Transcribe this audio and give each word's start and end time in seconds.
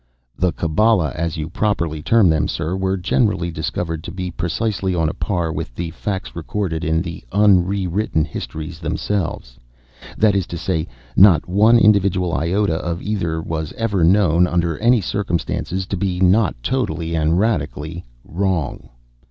"The 0.35 0.51
Kabbala, 0.51 1.11
as 1.13 1.37
you 1.37 1.47
properly 1.47 2.01
term 2.01 2.27
them, 2.27 2.47
sir, 2.47 2.75
were 2.75 2.97
generally 2.97 3.51
discovered 3.51 4.03
to 4.05 4.11
be 4.11 4.31
precisely 4.31 4.95
on 4.95 5.07
a 5.09 5.13
par 5.13 5.53
with 5.53 5.75
the 5.75 5.91
facts 5.91 6.35
recorded 6.35 6.83
in 6.83 7.03
the 7.03 7.23
un 7.31 7.63
re 7.63 7.85
written 7.85 8.25
histories 8.25 8.79
themselves;—that 8.79 10.33
is 10.35 10.47
to 10.47 10.57
say, 10.57 10.87
not 11.15 11.47
one 11.47 11.77
individual 11.77 12.33
iota 12.33 12.77
of 12.77 13.03
either 13.03 13.43
was 13.43 13.73
ever 13.73 14.03
known, 14.03 14.47
under 14.47 14.75
any 14.79 15.01
circumstances, 15.01 15.85
to 15.85 15.95
be 15.95 16.19
not 16.19 16.55
totally 16.63 17.13
and 17.13 17.37
radically 17.37 18.03
wrong." 18.25 18.89